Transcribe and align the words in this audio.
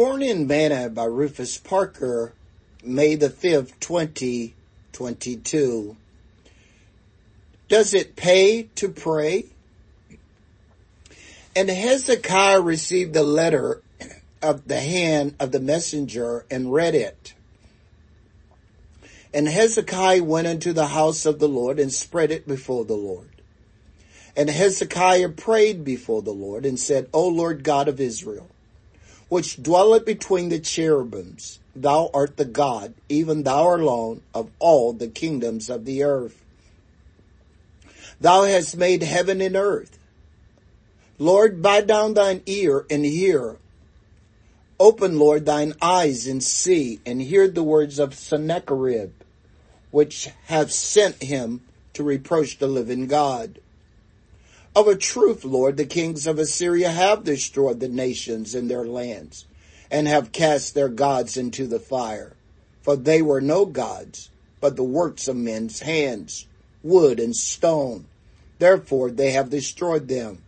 Morning 0.00 0.46
Manna 0.46 0.88
by 0.88 1.04
Rufus 1.04 1.58
Parker, 1.58 2.32
May 2.82 3.16
the 3.16 3.28
5th, 3.28 3.78
2022. 3.80 5.96
Does 7.68 7.92
it 7.92 8.16
pay 8.16 8.62
to 8.76 8.88
pray? 8.88 9.44
And 11.54 11.68
Hezekiah 11.68 12.62
received 12.62 13.12
the 13.12 13.22
letter 13.22 13.82
of 14.40 14.66
the 14.66 14.80
hand 14.80 15.34
of 15.38 15.52
the 15.52 15.60
messenger 15.60 16.46
and 16.50 16.72
read 16.72 16.94
it. 16.94 17.34
And 19.34 19.48
Hezekiah 19.48 20.24
went 20.24 20.46
into 20.46 20.72
the 20.72 20.86
house 20.86 21.26
of 21.26 21.40
the 21.40 21.48
Lord 21.48 21.78
and 21.78 21.92
spread 21.92 22.30
it 22.30 22.48
before 22.48 22.86
the 22.86 22.96
Lord. 22.96 23.42
And 24.34 24.48
Hezekiah 24.48 25.28
prayed 25.28 25.84
before 25.84 26.22
the 26.22 26.32
Lord 26.32 26.64
and 26.64 26.80
said, 26.80 27.10
O 27.12 27.28
Lord 27.28 27.62
God 27.62 27.86
of 27.86 28.00
Israel, 28.00 28.48
which 29.30 29.62
dwelleth 29.62 30.04
between 30.04 30.48
the 30.48 30.58
cherubims, 30.58 31.60
thou 31.74 32.10
art 32.12 32.36
the 32.36 32.44
God, 32.44 32.92
even 33.08 33.44
thou 33.44 33.74
alone, 33.74 34.20
of 34.34 34.50
all 34.58 34.92
the 34.92 35.06
kingdoms 35.06 35.70
of 35.70 35.84
the 35.84 36.02
earth. 36.02 36.44
Thou 38.20 38.42
hast 38.42 38.76
made 38.76 39.04
heaven 39.04 39.40
and 39.40 39.54
earth. 39.54 39.98
Lord, 41.16 41.62
bow 41.62 41.80
down 41.82 42.14
thine 42.14 42.42
ear 42.44 42.84
and 42.90 43.04
hear. 43.04 43.56
Open, 44.80 45.16
Lord, 45.16 45.46
thine 45.46 45.74
eyes 45.80 46.26
and 46.26 46.42
see, 46.42 46.98
and 47.06 47.22
hear 47.22 47.46
the 47.46 47.62
words 47.62 48.00
of 48.00 48.14
Sennacherib, 48.14 49.12
which 49.92 50.28
have 50.46 50.72
sent 50.72 51.22
him 51.22 51.60
to 51.92 52.02
reproach 52.02 52.58
the 52.58 52.66
living 52.66 53.06
God. 53.06 53.60
Of 54.74 54.86
a 54.86 54.94
truth, 54.94 55.44
Lord, 55.44 55.76
the 55.76 55.84
kings 55.84 56.28
of 56.28 56.38
Assyria 56.38 56.90
have 56.90 57.24
destroyed 57.24 57.80
the 57.80 57.88
nations 57.88 58.54
and 58.54 58.70
their 58.70 58.84
lands, 58.84 59.44
and 59.90 60.06
have 60.06 60.30
cast 60.30 60.74
their 60.74 60.88
gods 60.88 61.36
into 61.36 61.66
the 61.66 61.80
fire. 61.80 62.34
For 62.82 62.94
they 62.94 63.20
were 63.20 63.40
no 63.40 63.66
gods, 63.66 64.30
but 64.60 64.76
the 64.76 64.84
works 64.84 65.26
of 65.26 65.36
men's 65.36 65.80
hands, 65.80 66.46
wood 66.84 67.18
and 67.18 67.34
stone. 67.34 68.06
Therefore 68.60 69.10
they 69.10 69.32
have 69.32 69.50
destroyed 69.50 70.06
them. 70.06 70.38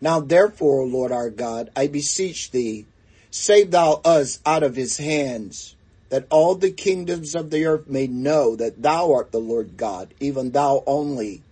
Now 0.00 0.20
therefore, 0.20 0.82
O 0.82 0.84
Lord 0.84 1.10
our 1.10 1.30
God, 1.30 1.70
I 1.74 1.86
beseech 1.86 2.50
thee, 2.50 2.84
save 3.30 3.70
thou 3.70 4.02
us 4.04 4.40
out 4.44 4.62
of 4.62 4.76
his 4.76 4.98
hands, 4.98 5.74
that 6.10 6.26
all 6.30 6.54
the 6.54 6.70
kingdoms 6.70 7.34
of 7.34 7.48
the 7.48 7.64
earth 7.64 7.88
may 7.88 8.06
know 8.06 8.54
that 8.56 8.82
thou 8.82 9.12
art 9.12 9.32
the 9.32 9.40
Lord 9.40 9.78
God, 9.78 10.12
even 10.20 10.50
thou 10.50 10.82
only, 10.86 11.42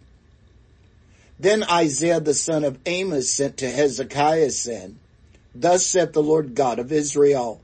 then 1.43 1.65
Isaiah 1.65 2.21
the 2.21 2.35
son 2.35 2.63
of 2.63 2.79
Amos 2.87 3.29
sent 3.29 3.57
to 3.57 3.69
Hezekiah 3.69 4.51
saying, 4.51 5.01
Thus 5.53 5.85
saith 5.85 6.13
the 6.13 6.23
Lord 6.23 6.55
God 6.55 6.79
of 6.79 6.93
Israel, 6.93 7.61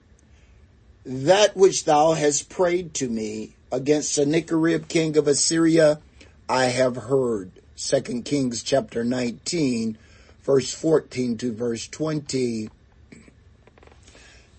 That 1.06 1.56
which 1.56 1.84
thou 1.84 2.14
hast 2.14 2.48
prayed 2.48 2.92
to 2.94 3.08
me 3.08 3.54
against 3.70 4.14
Sennacherib 4.14 4.88
king 4.88 5.16
of 5.16 5.28
Assyria, 5.28 6.00
I 6.48 6.64
have 6.64 6.96
heard. 6.96 7.52
Second 7.76 8.24
Kings 8.24 8.64
chapter 8.64 9.04
19, 9.04 9.96
verse 10.42 10.74
14 10.74 11.38
to 11.38 11.52
verse 11.52 11.86
20. 11.86 12.70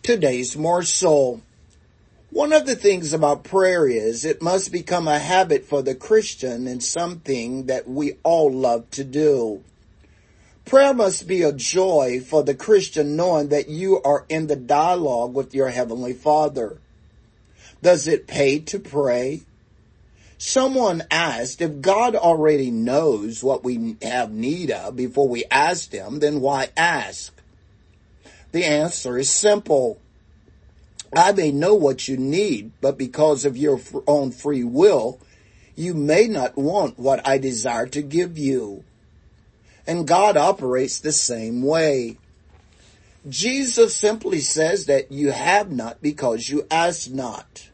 Today's 0.01 0.55
morsel. 0.55 1.41
One 2.31 2.53
of 2.53 2.67
the 2.67 2.75
things 2.75 3.11
about 3.11 3.43
prayer 3.43 3.87
is 3.87 4.23
it 4.23 4.41
must 4.41 4.71
become 4.71 5.07
a 5.07 5.17
habit 5.17 5.65
for 5.65 5.81
the 5.81 5.95
Christian 5.95 6.67
and 6.67 6.83
something 6.83 7.65
that 7.65 7.89
we 7.89 8.17
all 8.23 8.51
love 8.51 8.89
to 8.91 9.03
do. 9.03 9.63
Prayer 10.63 10.93
must 10.93 11.27
be 11.27 11.41
a 11.41 11.51
joy 11.51 12.19
for 12.19 12.43
the 12.43 12.53
Christian 12.53 13.15
knowing 13.15 13.49
that 13.49 13.67
you 13.67 13.99
are 14.03 14.25
in 14.29 14.45
the 14.45 14.55
dialogue 14.55 15.33
with 15.33 15.55
your 15.55 15.69
Heavenly 15.69 16.13
Father. 16.13 16.77
Does 17.81 18.07
it 18.07 18.27
pay 18.27 18.59
to 18.59 18.79
pray? 18.79 19.41
Someone 20.37 21.03
asked 21.09 21.61
if 21.61 21.81
God 21.81 22.15
already 22.15 22.69
knows 22.69 23.43
what 23.43 23.63
we 23.63 23.97
have 24.03 24.31
need 24.31 24.69
of 24.69 24.95
before 24.95 25.27
we 25.27 25.45
ask 25.49 25.91
Him, 25.91 26.19
then 26.19 26.41
why 26.41 26.69
ask? 26.77 27.33
The 28.51 28.65
answer 28.65 29.17
is 29.17 29.31
simple. 29.31 29.99
I 31.15 31.31
may 31.31 31.51
know 31.51 31.73
what 31.73 32.07
you 32.07 32.17
need, 32.17 32.71
but 32.81 32.97
because 32.97 33.45
of 33.45 33.57
your 33.57 33.79
own 34.07 34.31
free 34.31 34.63
will, 34.63 35.19
you 35.75 35.93
may 35.93 36.27
not 36.27 36.57
want 36.57 36.99
what 36.99 37.25
I 37.27 37.37
desire 37.37 37.87
to 37.87 38.01
give 38.01 38.37
you. 38.37 38.83
And 39.87 40.07
God 40.07 40.37
operates 40.37 40.99
the 40.99 41.11
same 41.11 41.63
way. 41.63 42.17
Jesus 43.27 43.95
simply 43.95 44.39
says 44.39 44.85
that 44.85 45.11
you 45.11 45.31
have 45.31 45.71
not 45.71 46.01
because 46.01 46.49
you 46.49 46.67
ask 46.69 47.09
not. 47.09 47.69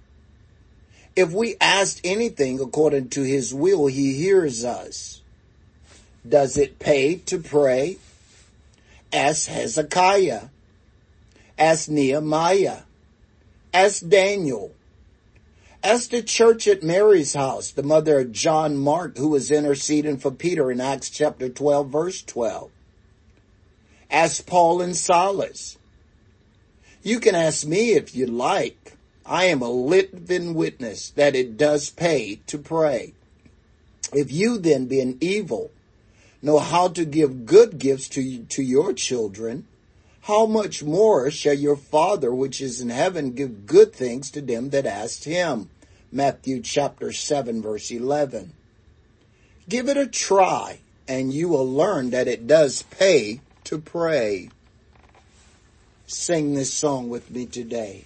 If 1.15 1.31
we 1.31 1.55
ask 1.59 1.99
anything 2.03 2.59
according 2.59 3.09
to 3.09 3.23
his 3.23 3.53
will, 3.53 3.87
he 3.87 4.13
hears 4.13 4.63
us. 4.63 5.21
Does 6.27 6.57
it 6.57 6.79
pay 6.79 7.15
to 7.15 7.37
pray? 7.37 7.97
Ask 9.13 9.47
Hezekiah. 9.47 10.45
Ask 11.57 11.89
Nehemiah. 11.89 12.84
Ask 13.75 14.07
Daniel. 14.07 14.71
Ask 15.83 16.09
the 16.09 16.23
church 16.23 16.65
at 16.65 16.81
Mary's 16.81 17.33
house, 17.33 17.71
the 17.71 17.83
mother 17.83 18.21
of 18.21 18.31
John 18.31 18.77
Mark, 18.77 19.17
who 19.17 19.27
was 19.27 19.51
interceding 19.51 20.15
for 20.15 20.31
Peter 20.31 20.71
in 20.71 20.79
Acts 20.79 21.09
chapter 21.09 21.49
12, 21.49 21.89
verse 21.89 22.21
12. 22.21 22.71
Ask 24.09 24.45
Paul 24.45 24.81
and 24.81 24.95
Silas. 24.95 25.77
You 27.03 27.19
can 27.19 27.35
ask 27.35 27.67
me 27.67 27.91
if 27.91 28.15
you 28.15 28.27
like. 28.27 28.95
I 29.25 29.43
am 29.47 29.61
a 29.61 29.69
living 29.69 30.53
witness 30.53 31.09
that 31.09 31.35
it 31.35 31.57
does 31.57 31.89
pay 31.89 32.39
to 32.47 32.57
pray. 32.57 33.13
If 34.13 34.31
you 34.31 34.57
then, 34.57 34.85
being 34.85 35.17
evil, 35.19 35.69
know 36.41 36.59
how 36.59 36.87
to 36.87 37.03
give 37.03 37.45
good 37.45 37.77
gifts 37.77 38.07
to, 38.09 38.45
to 38.45 38.63
your 38.63 38.93
children, 38.93 39.67
how 40.25 40.47
much 40.47 40.81
more 40.81 41.29
shall 41.29 41.53
your 41.53 41.75
Father 41.75 42.33
which 42.33 42.59
is 42.59 42.81
in 42.81 42.89
heaven 42.89 43.33
give 43.33 43.67
good 43.67 43.93
things 43.93 44.31
to 44.31 44.41
them 44.41 44.71
that 44.71 44.87
ask 44.87 45.23
him? 45.23 45.69
Matthew 46.11 46.61
chapter 46.61 47.11
7 47.11 47.61
verse 47.61 47.91
11. 47.91 48.51
Give 49.69 49.87
it 49.87 49.97
a 49.97 50.07
try 50.07 50.79
and 51.07 51.31
you 51.31 51.49
will 51.49 51.71
learn 51.71 52.09
that 52.09 52.27
it 52.27 52.47
does 52.47 52.81
pay 52.81 53.41
to 53.65 53.77
pray. 53.77 54.49
Sing 56.07 56.55
this 56.55 56.73
song 56.73 57.07
with 57.07 57.29
me 57.29 57.45
today. 57.45 58.05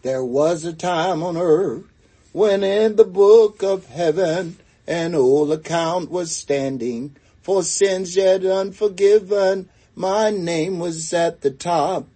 There 0.00 0.24
was 0.24 0.64
a 0.64 0.72
time 0.72 1.22
on 1.22 1.36
earth 1.36 1.84
when 2.32 2.64
in 2.64 2.96
the 2.96 3.04
book 3.04 3.62
of 3.62 3.88
heaven 3.88 4.56
an 4.86 5.14
old 5.14 5.52
account 5.52 6.10
was 6.10 6.34
standing 6.34 7.14
for 7.42 7.62
sins 7.62 8.16
yet 8.16 8.42
unforgiven 8.42 9.68
my 10.00 10.30
name 10.30 10.78
was 10.78 11.12
at 11.12 11.42
the 11.42 11.50
top 11.50 12.06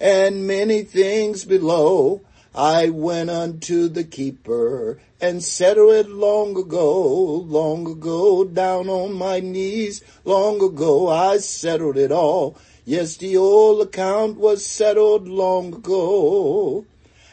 and 0.00 0.44
many 0.44 0.82
things 0.82 1.44
below. 1.44 2.20
I 2.52 2.88
went 2.88 3.30
unto 3.30 3.86
the 3.88 4.02
keeper 4.02 4.98
and 5.20 5.40
settled 5.40 5.90
oh, 5.90 6.00
it 6.00 6.10
long 6.10 6.58
ago, 6.58 7.26
long 7.46 7.88
ago, 7.88 8.42
down 8.42 8.88
on 8.88 9.12
my 9.12 9.38
knees, 9.38 10.02
long 10.24 10.60
ago 10.60 11.08
I 11.08 11.38
settled 11.38 11.96
it 11.96 12.10
all. 12.10 12.56
Yes, 12.84 13.16
the 13.16 13.36
old 13.36 13.86
account 13.86 14.36
was 14.38 14.66
settled 14.66 15.28
long 15.28 15.74
ago. 15.74 16.86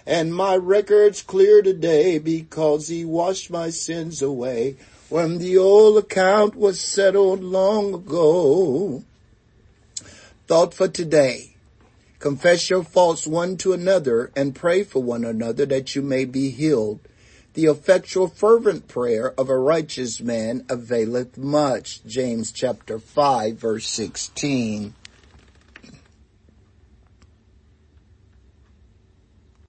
And 0.05 0.35
my 0.35 0.55
record's 0.55 1.23
clear 1.23 1.63
today 1.63 2.19
because 2.19 2.89
he 2.89 3.05
washed 3.05 3.49
my 3.49 3.71
sins 3.71 4.21
away 4.21 4.75
when 5.09 5.39
the 5.39 5.57
old 5.57 5.97
account 5.97 6.55
was 6.55 6.79
settled 6.79 7.41
long 7.41 7.95
ago. 7.95 9.03
Thought 10.47 10.75
for 10.75 10.88
today. 10.88 11.56
Confess 12.19 12.69
your 12.69 12.83
faults 12.83 13.25
one 13.25 13.57
to 13.57 13.74
another 13.74 14.31
and 14.36 14.53
pray 14.53 14.83
for 14.83 15.01
one 15.01 15.25
another 15.25 15.65
that 15.65 15.95
you 15.95 16.03
may 16.03 16.24
be 16.24 16.51
healed. 16.51 17.00
The 17.56 17.65
effectual 17.65 18.27
fervent 18.27 18.88
prayer 18.88 19.33
of 19.39 19.50
a 19.50 19.57
righteous 19.57 20.21
man 20.21 20.63
availeth 20.69 21.36
much. 21.36 22.06
James 22.06 22.51
chapter 22.51 23.00
5 23.00 23.56
verse 23.56 23.88
16. 23.88 24.94